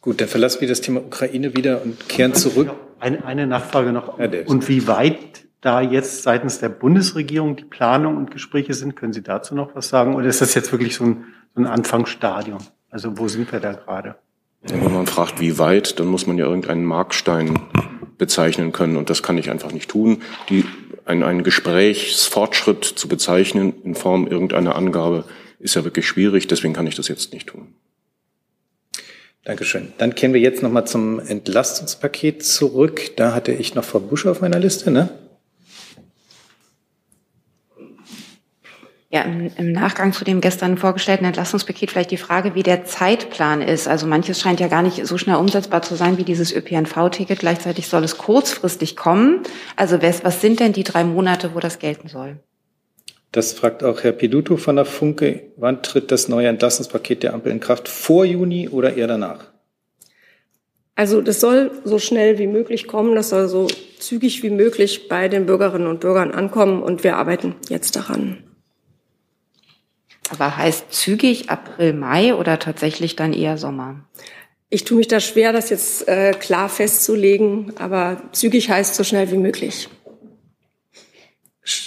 [0.00, 2.70] Gut, dann verlassen wir das Thema Ukraine wieder und kehren zurück.
[3.00, 4.18] Eine, eine Nachfrage noch.
[4.46, 9.22] Und wie weit da jetzt seitens der Bundesregierung die Planung und Gespräche sind, können Sie
[9.22, 10.14] dazu noch was sagen?
[10.14, 12.58] Oder ist das jetzt wirklich so ein, so ein Anfangsstadium?
[12.90, 14.14] Also wo sind wir da gerade?
[14.62, 17.58] Wenn man fragt, wie weit, dann muss man ja irgendeinen Markstein
[18.20, 18.96] bezeichnen können.
[18.96, 20.22] Und das kann ich einfach nicht tun.
[20.48, 20.64] Die,
[21.04, 25.24] ein, einen Gesprächsfortschritt zu bezeichnen in Form irgendeiner Angabe
[25.58, 26.46] ist ja wirklich schwierig.
[26.46, 27.74] Deswegen kann ich das jetzt nicht tun.
[29.44, 29.92] Dankeschön.
[29.98, 33.16] Dann kehren wir jetzt nochmal zum Entlastungspaket zurück.
[33.16, 35.08] Da hatte ich noch Frau Busch auf meiner Liste, ne?
[39.12, 43.60] Ja, im, im, Nachgang zu dem gestern vorgestellten Entlastungspaket vielleicht die Frage, wie der Zeitplan
[43.60, 43.88] ist.
[43.88, 47.40] Also manches scheint ja gar nicht so schnell umsetzbar zu sein wie dieses ÖPNV-Ticket.
[47.40, 49.40] Gleichzeitig soll es kurzfristig kommen.
[49.74, 52.38] Also was, was sind denn die drei Monate, wo das gelten soll?
[53.32, 55.42] Das fragt auch Herr Peduto von der Funke.
[55.56, 57.88] Wann tritt das neue Entlastungspaket der Ampel in Kraft?
[57.88, 59.46] Vor Juni oder eher danach?
[60.94, 63.16] Also das soll so schnell wie möglich kommen.
[63.16, 63.66] Das soll so
[63.98, 66.80] zügig wie möglich bei den Bürgerinnen und Bürgern ankommen.
[66.80, 68.44] Und wir arbeiten jetzt daran.
[70.30, 74.08] Aber heißt zügig April, Mai oder tatsächlich dann eher Sommer?
[74.68, 79.30] Ich tue mich da schwer, das jetzt äh, klar festzulegen, aber zügig heißt so schnell
[79.32, 79.88] wie möglich.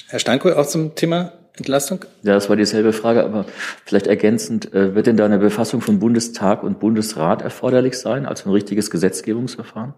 [0.10, 2.03] Herr Steinkohl, auch zum Thema Entlastung?
[2.23, 3.45] Ja, das war dieselbe Frage, aber
[3.86, 8.45] vielleicht ergänzend, äh, wird denn da eine Befassung von Bundestag und Bundesrat erforderlich sein, als
[8.45, 9.93] ein richtiges Gesetzgebungsverfahren?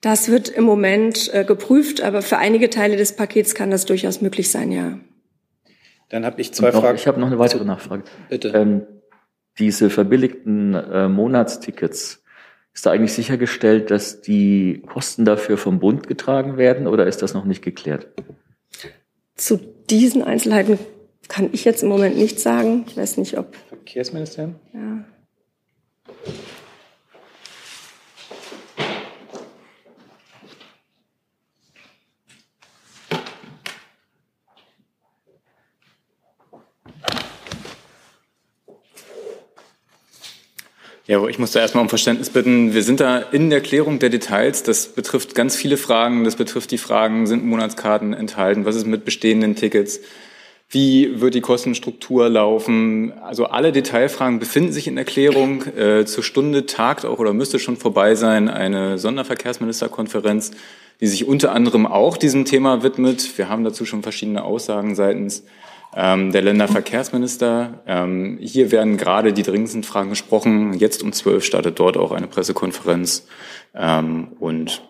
[0.00, 4.20] Das wird im Moment äh, geprüft, aber für einige Teile des Pakets kann das durchaus
[4.20, 4.98] möglich sein, ja.
[6.12, 6.96] Dann habe ich zwei noch, Fragen.
[6.96, 8.04] Ich habe noch eine weitere Nachfrage.
[8.28, 8.48] Bitte.
[8.48, 8.82] Ähm,
[9.58, 12.22] diese verbilligten äh, Monatstickets,
[12.74, 17.32] ist da eigentlich sichergestellt, dass die Kosten dafür vom Bund getragen werden oder ist das
[17.32, 18.08] noch nicht geklärt?
[19.36, 20.78] Zu diesen Einzelheiten
[21.28, 22.84] kann ich jetzt im Moment nichts sagen.
[22.86, 23.56] Ich weiß nicht, ob.
[23.68, 24.56] Verkehrsministerium?
[24.74, 25.04] Ja.
[41.08, 42.74] Ja, ich muss da erstmal um Verständnis bitten.
[42.74, 44.62] Wir sind da in der Klärung der Details.
[44.62, 46.22] Das betrifft ganz viele Fragen.
[46.22, 48.64] Das betrifft die Fragen, sind Monatskarten enthalten?
[48.66, 49.98] Was ist mit bestehenden Tickets?
[50.70, 53.12] Wie wird die Kostenstruktur laufen?
[53.20, 55.64] Also alle Detailfragen befinden sich in Erklärung.
[55.76, 60.52] Äh, zur Stunde tagt auch oder müsste schon vorbei sein eine Sonderverkehrsministerkonferenz,
[61.00, 63.36] die sich unter anderem auch diesem Thema widmet.
[63.36, 65.42] Wir haben dazu schon verschiedene Aussagen seitens
[65.94, 67.82] ähm, der Länderverkehrsminister.
[67.86, 70.74] Ähm, hier werden gerade die dringendsten Fragen besprochen.
[70.74, 73.26] Jetzt um zwölf startet dort auch eine Pressekonferenz.
[73.74, 74.82] Ähm, und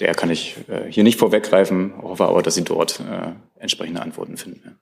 [0.00, 4.36] der kann ich äh, hier nicht vorweggreifen, hoffe aber, dass Sie dort äh, entsprechende Antworten
[4.36, 4.78] finden.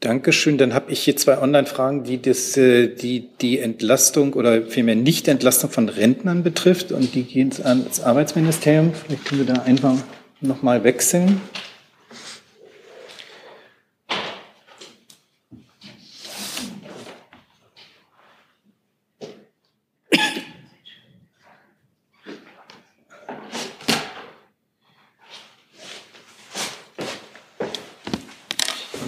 [0.00, 0.58] Dankeschön.
[0.58, 5.70] Dann habe ich hier zwei Online-Fragen, die das, äh, die die Entlastung oder vielmehr Nicht-Entlastung
[5.70, 6.90] von Rentnern betrifft.
[6.90, 8.94] Und die gehen ans Arbeitsministerium.
[8.94, 9.94] Vielleicht können wir da einfach
[10.40, 11.40] nochmal wechseln.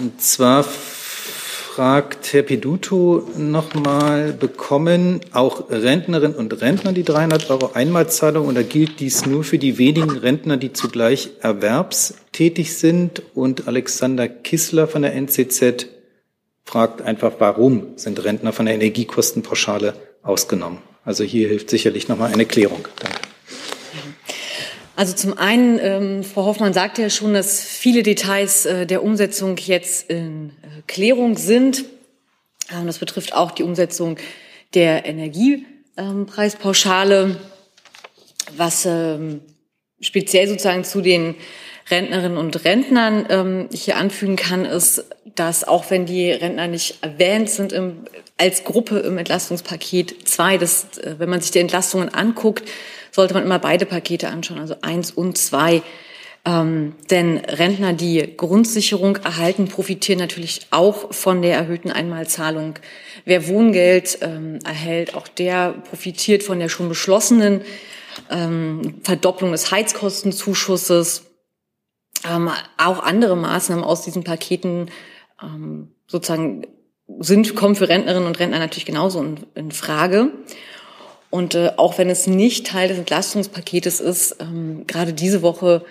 [0.05, 8.47] Und zwar fragt Herr Peduto nochmal, bekommen auch Rentnerinnen und Rentner die 300 Euro Einmalzahlung
[8.47, 13.21] oder gilt dies nur für die wenigen Rentner, die zugleich erwerbstätig sind?
[13.33, 15.87] Und Alexander Kissler von der NCZ
[16.63, 20.79] fragt einfach, warum sind Rentner von der Energiekostenpauschale ausgenommen?
[21.03, 22.87] Also hier hilft sicherlich nochmal eine Klärung.
[22.99, 23.24] Danke.
[24.95, 29.57] Also zum einen, ähm, Frau Hoffmann sagte ja schon, dass viele Details äh, der Umsetzung
[29.57, 31.83] jetzt in äh, Klärung sind.
[32.73, 34.15] Ähm, das betrifft auch die Umsetzung
[34.73, 37.41] der Energiepreispauschale,
[38.55, 39.41] was ähm,
[39.99, 41.35] speziell sozusagen zu den
[41.89, 45.05] Rentnerinnen und Rentnern ähm, hier anfügen kann, ist,
[45.35, 48.05] dass auch wenn die Rentner nicht erwähnt sind im,
[48.37, 52.63] als Gruppe im Entlastungspaket 2, dass, äh, wenn man sich die Entlastungen anguckt,
[53.15, 55.81] sollte man immer beide Pakete anschauen, also eins und zwei.
[56.43, 62.75] Ähm, denn Rentner, die Grundsicherung erhalten, profitieren natürlich auch von der erhöhten Einmalzahlung.
[63.23, 67.61] Wer Wohngeld ähm, erhält, auch der profitiert von der schon beschlossenen
[68.29, 71.23] ähm, Verdopplung des Heizkostenzuschusses.
[72.29, 74.91] Ähm, auch andere Maßnahmen aus diesen Paketen
[75.41, 76.67] ähm, sozusagen
[77.19, 80.31] sind, kommen für Rentnerinnen und Rentner natürlich genauso in, in Frage.
[81.35, 85.83] Und äh, auch wenn es nicht Teil des Entlastungspaketes ist, ähm, gerade diese Woche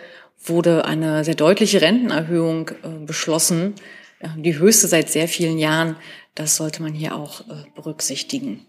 [0.43, 3.75] wurde eine sehr deutliche Rentenerhöhung äh, beschlossen,
[4.21, 5.97] äh, die höchste seit sehr vielen Jahren.
[6.35, 8.65] Das sollte man hier auch äh, berücksichtigen.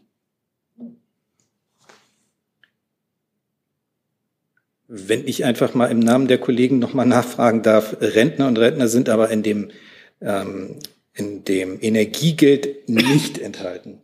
[4.90, 8.90] Wenn ich einfach mal im Namen der Kollegen noch mal nachfragen darf, Rentner und Rentner
[8.90, 9.72] sind aber in dem,
[10.20, 10.80] ähm,
[11.14, 14.02] in dem Energiegeld nicht enthalten.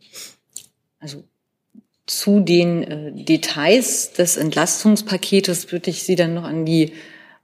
[0.98, 1.24] Also
[2.12, 6.92] zu den äh, Details des Entlastungspaketes würde ich Sie dann noch an die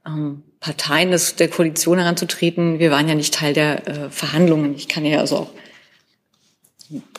[0.05, 2.79] ähm, Parteien des, der Koalition heranzutreten.
[2.79, 4.75] Wir waren ja nicht Teil der äh, Verhandlungen.
[4.75, 5.49] Ich kann ja also auch,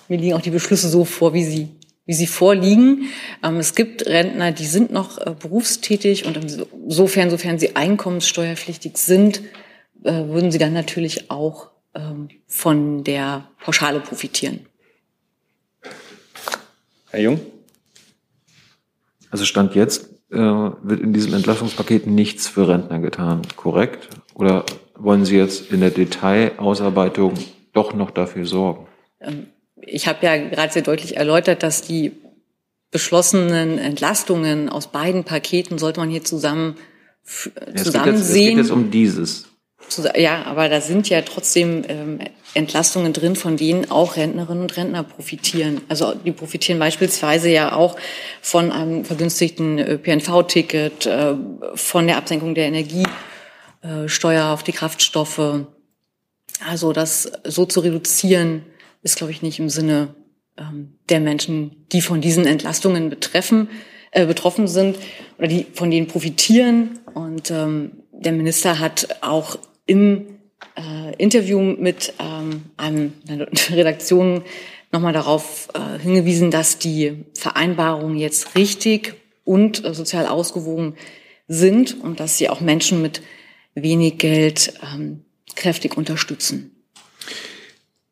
[0.09, 1.69] mir liegen auch die Beschlüsse so vor, wie sie,
[2.07, 3.09] wie sie vorliegen.
[3.43, 9.43] Ähm, es gibt Rentner, die sind noch äh, berufstätig und insofern, sofern sie einkommenssteuerpflichtig sind,
[10.05, 14.70] äh, würden sie dann natürlich auch ähm, von der Pauschale profitieren.
[17.11, 17.41] Herr Jung?
[19.31, 24.09] Also Stand jetzt äh, wird in diesem Entlastungspaket nichts für Rentner getan, korrekt?
[24.35, 24.65] Oder
[24.97, 27.35] wollen Sie jetzt in der Detailausarbeitung
[27.73, 28.87] doch noch dafür sorgen?
[29.21, 29.47] Ähm,
[29.77, 32.13] ich habe ja gerade sehr deutlich erläutert, dass die
[32.91, 36.77] beschlossenen Entlastungen aus beiden Paketen sollte man hier zusammen
[37.25, 39.47] zusammen es geht jetzt, es geht jetzt um dieses.
[40.17, 42.19] Ja, aber da sind ja trotzdem ähm,
[42.55, 45.81] Entlastungen drin, von denen auch Rentnerinnen und Rentner profitieren.
[45.89, 47.97] Also die profitieren beispielsweise ja auch
[48.41, 51.35] von einem vergünstigten äh, PNV-Ticket, äh,
[51.75, 55.65] von der Absenkung der Energiesteuer auf die Kraftstoffe.
[56.67, 58.65] Also das so zu reduzieren,
[59.03, 60.15] ist, glaube ich, nicht im Sinne
[60.59, 63.69] ähm, der Menschen, die von diesen Entlastungen betreffen,
[64.11, 64.99] äh, betroffen sind
[65.39, 66.99] oder die von denen profitieren.
[67.15, 69.57] Und ähm, der Minister hat auch
[69.91, 70.39] im
[70.77, 74.45] äh, Interview mit ähm, einem, einer Redaktion
[74.93, 80.95] nochmal darauf äh, hingewiesen, dass die Vereinbarungen jetzt richtig und äh, sozial ausgewogen
[81.49, 83.21] sind und dass sie auch Menschen mit
[83.75, 85.25] wenig Geld ähm,
[85.57, 86.71] kräftig unterstützen.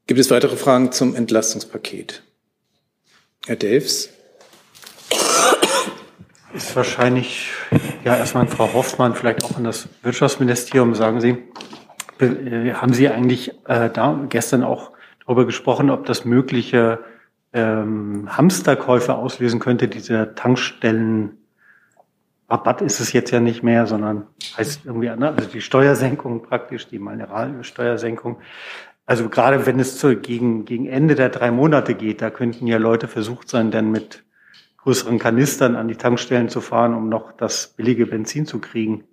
[0.08, 2.24] Gibt es weitere Fragen zum Entlastungspaket?
[3.46, 4.08] Herr Delfs?
[6.58, 7.52] Ist wahrscheinlich
[8.02, 10.96] ja erstmal an Frau Hoffmann, vielleicht auch an das Wirtschaftsministerium.
[10.96, 11.38] Sagen Sie,
[12.18, 14.90] äh, haben Sie eigentlich äh, da gestern auch
[15.20, 16.98] darüber gesprochen, ob das mögliche
[17.52, 21.36] ähm, Hamsterkäufe auslösen könnte, diese Tankstellen?
[22.50, 25.36] Rabatt ist es jetzt ja nicht mehr, sondern heißt irgendwie anders.
[25.36, 28.38] Also die Steuersenkung praktisch, die Mineralsteuersenkung.
[29.06, 32.78] Also gerade wenn es zu, gegen, gegen Ende der drei Monate geht, da könnten ja
[32.78, 34.24] Leute versucht sein, dann mit
[34.88, 39.04] größeren Kanistern an die Tankstellen zu fahren, um noch das billige Benzin zu kriegen.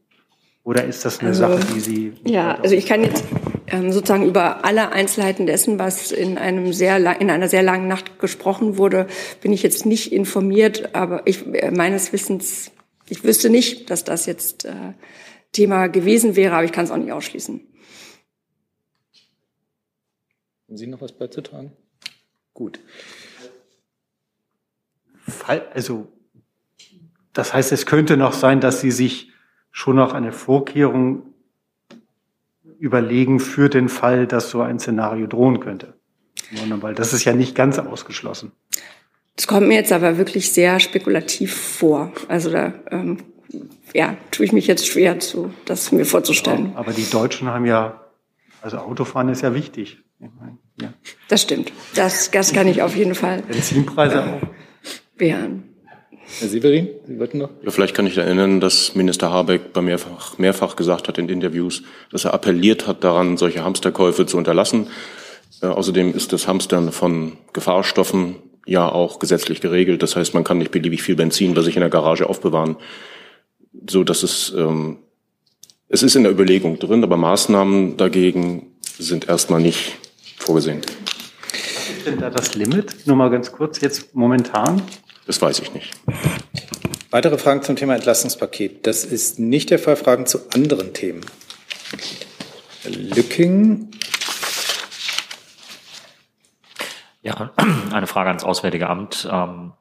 [0.63, 2.13] Oder ist das eine also, Sache, die Sie?
[2.23, 3.25] Ja, also ich kann jetzt
[3.67, 7.89] ähm, sozusagen über alle Einzelheiten dessen, was in einem sehr lang, in einer sehr langen
[7.89, 9.07] Nacht gesprochen wurde,
[9.41, 10.95] bin ich jetzt nicht informiert.
[10.95, 12.71] Aber ich äh, meines Wissens,
[13.09, 14.93] ich wüsste nicht, dass das jetzt äh,
[15.51, 17.59] Thema gewesen wäre, aber ich kann es auch nicht ausschließen.
[20.69, 21.73] Haben Sie noch was beizutragen?
[22.53, 22.79] Gut.
[25.73, 26.07] Also,
[27.33, 29.31] das heißt, es könnte noch sein, dass Sie sich
[29.71, 31.33] schon noch eine Vorkehrung
[32.79, 35.95] überlegen für den Fall, dass so ein Szenario drohen könnte.
[36.81, 38.51] Weil das ist ja nicht ganz ausgeschlossen.
[39.35, 42.13] Das kommt mir jetzt aber wirklich sehr spekulativ vor.
[42.27, 43.17] Also da ähm,
[43.93, 46.73] ja, tue ich mich jetzt schwer zu, das mir vorzustellen.
[46.75, 48.01] Aber die Deutschen haben ja,
[48.61, 50.03] also Autofahren ist ja wichtig.
[50.81, 50.93] ja.
[51.27, 51.71] Das stimmt.
[51.95, 53.41] Das, das kann ich auf jeden Fall.
[53.41, 54.41] Benzinpreise auch.
[55.17, 55.63] Wehren.
[56.39, 57.49] Herr Severin, Sie wollten noch?
[57.63, 61.83] Ja, vielleicht kann ich erinnern, dass Minister Habeck bei mehrfach, mehrfach gesagt hat in Interviews,
[62.11, 64.87] dass er appelliert hat daran, solche Hamsterkäufe zu unterlassen.
[65.61, 70.01] Äh, außerdem ist das Hamstern von Gefahrstoffen ja auch gesetzlich geregelt.
[70.01, 72.77] Das heißt, man kann nicht beliebig viel Benzin bei sich in der Garage aufbewahren,
[73.87, 74.97] so dass es ähm,
[75.87, 79.97] es ist in der Überlegung drin, aber Maßnahmen dagegen sind erstmal nicht
[80.37, 80.81] vorgesehen.
[80.81, 83.05] Was ist denn da das Limit?
[83.05, 84.81] Nur mal ganz kurz jetzt momentan.
[85.25, 85.91] Das weiß ich nicht.
[87.09, 88.85] Weitere Fragen zum Thema Entlastungspaket?
[88.85, 89.95] Das ist nicht der Fall.
[89.95, 91.21] Fragen zu anderen Themen?
[92.83, 93.91] Herr Lücking.
[97.23, 97.51] Ja,
[97.91, 99.27] eine Frage ans Auswärtige Amt.
[99.31, 99.73] Ähm,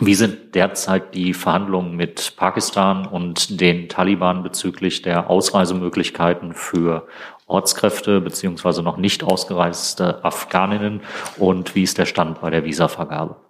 [0.00, 7.08] wie sind derzeit die Verhandlungen mit Pakistan und den Taliban bezüglich der Ausreisemöglichkeiten für
[7.46, 11.00] Ortskräfte beziehungsweise noch nicht ausgereiste Afghaninnen
[11.38, 13.47] und wie ist der Stand bei der Visavergabe?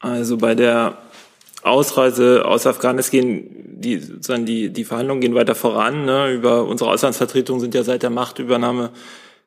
[0.00, 0.98] Also bei der
[1.62, 6.06] Ausreise aus Afghanistan, die, sozusagen die, die Verhandlungen gehen weiter voran.
[6.06, 6.32] Ne?
[6.32, 8.90] Über unsere Auslandsvertretungen sind ja seit der Machtübernahme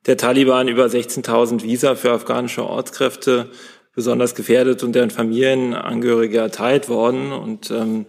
[0.06, 3.50] der Taliban über 16.000 Visa für afghanische Ortskräfte
[3.96, 7.32] besonders gefährdet und deren Familienangehörige erteilt worden.
[7.32, 8.06] Und ähm,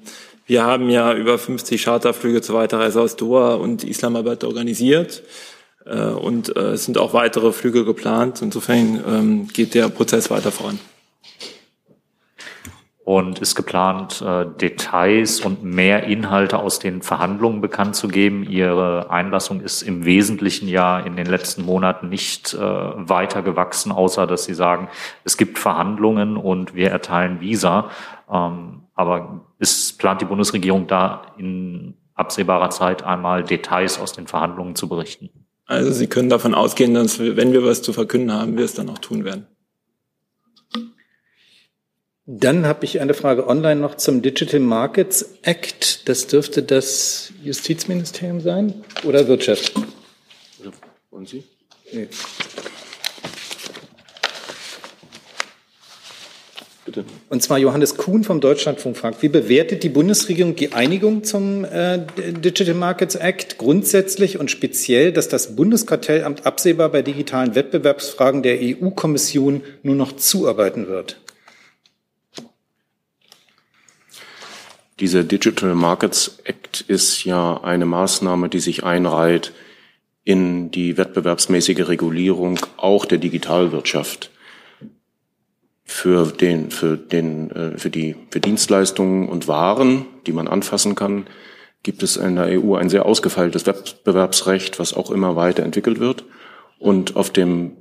[0.47, 5.23] wir haben ja über 50 Charterflüge zur Weiterreise aus Doha und Islamabad organisiert.
[5.87, 8.43] Äh, und äh, es sind auch weitere Flüge geplant.
[8.43, 10.79] Insofern ähm, geht der Prozess weiter voran.
[13.05, 18.45] Und ist geplant, äh, Details und mehr Inhalte aus den Verhandlungen bekannt zu geben.
[18.45, 24.45] Ihre Einlassung ist im Wesentlichen ja in den letzten Monaten nicht weiter gewachsen, außer dass
[24.45, 24.89] Sie sagen,
[25.25, 27.91] es gibt Verhandlungen und wir erteilen Visa.
[28.31, 34.77] Ähm, aber ist, plant die Bundesregierung da in absehbarer Zeit einmal Details aus den Verhandlungen
[34.77, 35.31] zu berichten?
[35.67, 38.75] Also Sie können davon ausgehen, dass wir, wenn wir was zu verkünden haben, wir es
[38.75, 39.47] dann auch tun werden.
[42.27, 46.09] Dann habe ich eine Frage online noch zum Digital Markets Act.
[46.09, 49.75] Das dürfte das Justizministerium sein oder Wirtschaft?
[51.11, 51.45] Und Sie?
[51.93, 52.09] Nee.
[56.87, 57.05] Bitte.
[57.29, 62.07] Und zwar Johannes Kuhn vom Deutschlandfunk fragt, wie bewertet die Bundesregierung die Einigung zum äh,
[62.17, 69.63] Digital Markets Act grundsätzlich und speziell, dass das Bundeskartellamt absehbar bei digitalen Wettbewerbsfragen der EU-Kommission
[69.83, 71.19] nur noch zuarbeiten wird?
[75.05, 79.53] Dieser Digital Markets Act ist ja eine Maßnahme, die sich einreiht
[80.25, 84.31] in die wettbewerbsmäßige Regulierung auch der Digitalwirtschaft
[85.85, 91.27] für den, für den, äh, für die, für Dienstleistungen und Waren, die man anfassen kann,
[91.83, 96.25] gibt es in der EU ein sehr ausgefeiltes Wettbewerbsrecht, was auch immer weiter entwickelt wird.
[96.79, 97.73] Und auf dem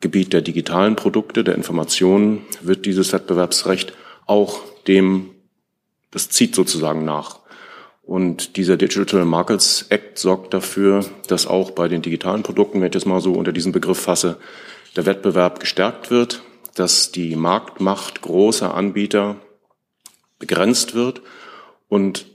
[0.00, 3.92] Gebiet der digitalen Produkte, der Informationen, wird dieses Wettbewerbsrecht
[4.26, 5.30] auch dem,
[6.10, 7.40] das zieht sozusagen nach.
[8.02, 12.92] Und dieser Digital Markets Act sorgt dafür, dass auch bei den digitalen Produkten, wenn ich
[12.92, 14.38] das mal so unter diesen Begriff fasse,
[14.96, 16.42] der Wettbewerb gestärkt wird,
[16.74, 19.36] dass die Marktmacht großer Anbieter
[20.40, 21.22] begrenzt wird.
[21.88, 22.26] Und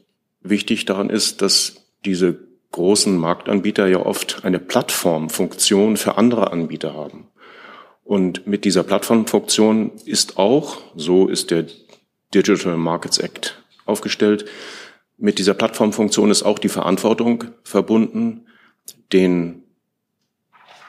[0.41, 2.39] wichtig daran ist, dass diese
[2.71, 7.27] großen Marktanbieter ja oft eine Plattformfunktion für andere Anbieter haben.
[8.03, 11.65] Und mit dieser Plattformfunktion ist auch, so ist der
[12.33, 14.45] Digital Markets Act aufgestellt,
[15.17, 18.47] mit dieser Plattformfunktion ist auch die Verantwortung verbunden,
[19.13, 19.63] den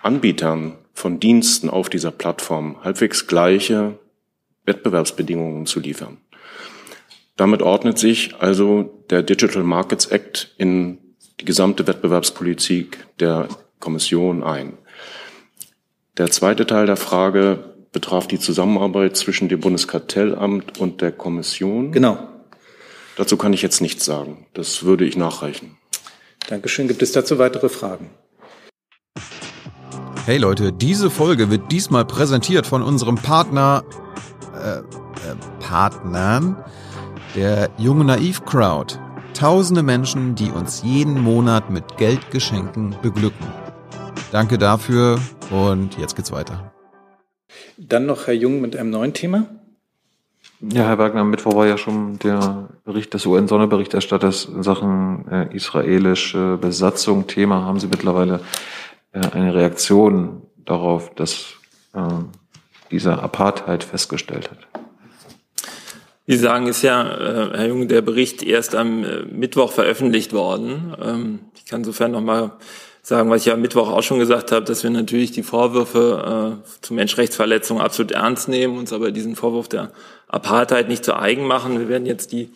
[0.02, 3.98] Anbietern von Diensten auf dieser Plattform halbwegs gleiche
[4.64, 6.18] Wettbewerbsbedingungen zu liefern.
[7.36, 10.98] Damit ordnet sich also der Digital Markets Act in
[11.38, 14.78] die gesamte Wettbewerbspolitik der Kommission ein.
[16.16, 21.92] Der zweite Teil der Frage betraf die Zusammenarbeit zwischen dem Bundeskartellamt und der Kommission.
[21.92, 22.18] Genau.
[23.16, 24.46] Dazu kann ich jetzt nichts sagen.
[24.52, 25.78] Das würde ich nachreichen.
[26.48, 26.86] Dankeschön.
[26.86, 28.10] Gibt es dazu weitere Fragen?
[30.26, 33.84] Hey Leute, diese Folge wird diesmal präsentiert von unserem Partner,
[34.54, 34.82] äh, äh,
[35.60, 36.62] Partnern,
[37.34, 38.98] der Junge Naiv Crowd.
[39.34, 43.46] Tausende Menschen, die uns jeden Monat mit Geldgeschenken beglücken.
[44.32, 46.72] Danke dafür und jetzt geht's weiter.
[47.76, 49.46] Dann noch Herr Jung mit einem neuen Thema.
[50.60, 55.54] Ja, Herr Wagner, am Mittwoch war ja schon der Bericht des UN-Sonderberichterstatters in Sachen äh,
[55.54, 57.62] israelische Besatzung Thema.
[57.64, 58.40] Haben Sie mittlerweile
[59.12, 61.56] äh, eine Reaktion darauf, dass
[61.92, 62.00] äh,
[62.90, 64.58] dieser Apartheid festgestellt hat.
[66.26, 70.96] Sie sagen, ist ja, äh, Herr Jung, der Bericht erst am äh, Mittwoch veröffentlicht worden.
[71.00, 72.52] Ähm, ich kann insofern nochmal
[73.06, 76.58] sagen, was ich ja am Mittwoch auch schon gesagt habe, dass wir natürlich die Vorwürfe
[76.64, 79.92] äh, zu Menschenrechtsverletzungen absolut ernst nehmen, uns aber diesen Vorwurf der
[80.26, 81.78] Apartheid nicht zu eigen machen.
[81.78, 82.50] Wir werden jetzt die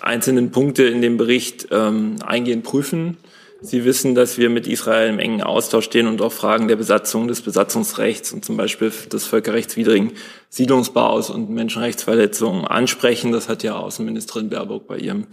[0.00, 3.16] einzelnen Punkte in dem Bericht ähm, eingehend prüfen.
[3.60, 7.28] Sie wissen, dass wir mit Israel im engen Austausch stehen und auch Fragen der Besatzung
[7.28, 10.14] des Besatzungsrechts und zum Beispiel des völkerrechtswidrigen
[10.48, 13.30] Siedlungsbaus und Menschenrechtsverletzungen ansprechen.
[13.30, 15.28] Das hat ja Außenministerin Baerbock bei ihrem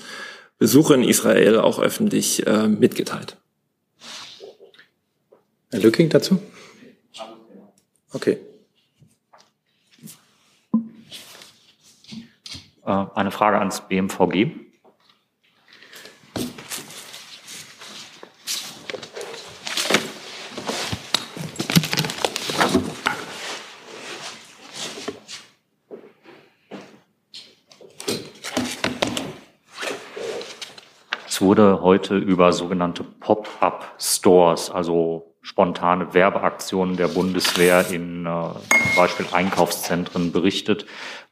[0.60, 3.36] Besuch in Israel auch öffentlich äh, mitgeteilt.
[5.72, 6.42] Herr Lücking dazu?
[8.12, 8.38] Okay.
[12.86, 14.70] Äh, eine Frage ans BMVG.
[31.50, 40.32] wurde heute über sogenannte Pop-up-Stores, also spontane Werbeaktionen der Bundeswehr in äh, zum Beispiel Einkaufszentren
[40.32, 40.86] berichtet.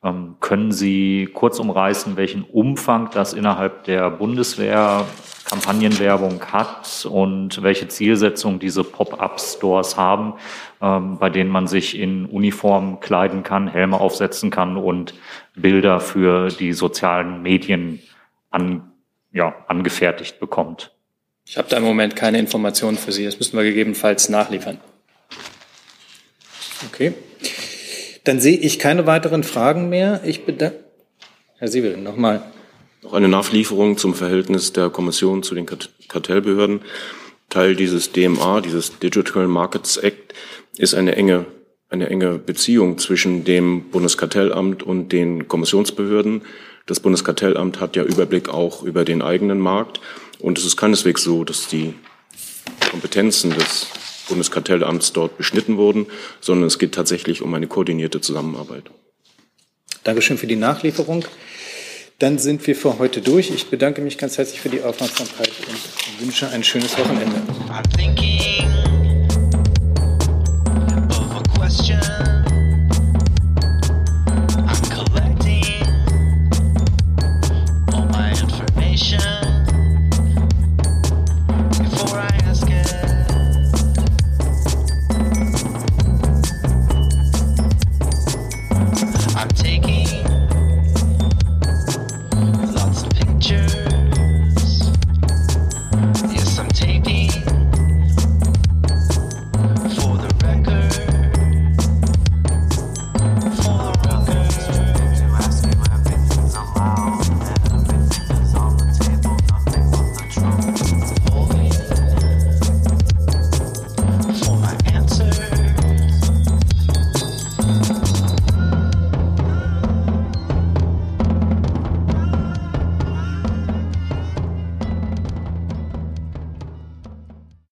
[0.04, 5.06] Ähm, können Sie kurz umreißen, welchen Umfang das innerhalb der Bundeswehr
[5.46, 10.34] Kampagnenwerbung hat und welche Zielsetzung diese Pop-up-Stores haben,
[10.82, 15.14] ähm, bei denen man sich in Uniform kleiden kann, Helme aufsetzen kann und
[15.56, 18.02] Bilder für die sozialen Medien
[18.50, 18.92] an
[19.32, 20.97] ja, angefertigt bekommt.
[21.50, 23.24] Ich habe da im Moment keine Informationen für Sie.
[23.24, 24.80] Das müssen wir gegebenenfalls nachliefern.
[26.92, 27.14] Okay.
[28.26, 30.22] Dann sehe ich keine weiteren Fragen mehr.
[30.26, 30.84] Ich bedanke.
[31.58, 32.44] Herr Siebel, nochmal.
[33.02, 36.82] Noch eine Nachlieferung zum Verhältnis der Kommission zu den Kartellbehörden.
[37.50, 40.34] Teil dieses DMA, dieses Digital Markets Act,
[40.78, 41.46] ist eine enge,
[41.90, 46.42] eine enge Beziehung zwischen dem Bundeskartellamt und den Kommissionsbehörden.
[46.86, 50.02] Das Bundeskartellamt hat ja Überblick auch über den eigenen Markt.
[50.40, 51.94] Und es ist keineswegs so, dass die
[52.92, 53.88] Kompetenzen des
[54.28, 56.08] Bundeskartellamts dort beschnitten wurden,
[56.42, 58.84] sondern es geht tatsächlich um eine koordinierte Zusammenarbeit.
[60.04, 61.26] Dankeschön für die Nachlieferung.
[62.20, 63.52] Dann sind wir für heute durch.
[63.52, 67.42] Ich bedanke mich ganz herzlich für die Aufmerksamkeit und wünsche ein schönes Wochenende.